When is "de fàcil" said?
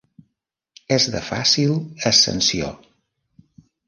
1.15-1.75